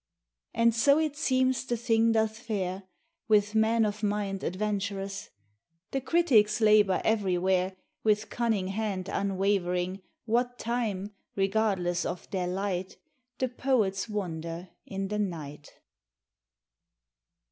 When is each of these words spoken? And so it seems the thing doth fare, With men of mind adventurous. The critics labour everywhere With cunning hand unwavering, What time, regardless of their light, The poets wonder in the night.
And 0.55 0.73
so 0.73 0.97
it 0.97 1.15
seems 1.15 1.63
the 1.63 1.77
thing 1.77 2.13
doth 2.13 2.35
fare, 2.39 2.87
With 3.27 3.53
men 3.53 3.85
of 3.85 4.01
mind 4.01 4.43
adventurous. 4.43 5.29
The 5.91 6.01
critics 6.01 6.59
labour 6.59 7.01
everywhere 7.05 7.75
With 8.03 8.31
cunning 8.31 8.69
hand 8.69 9.09
unwavering, 9.09 10.01
What 10.25 10.57
time, 10.57 11.13
regardless 11.35 12.03
of 12.03 12.27
their 12.31 12.47
light, 12.47 12.97
The 13.37 13.47
poets 13.49 14.09
wonder 14.09 14.69
in 14.87 15.09
the 15.09 15.19
night. 15.19 15.69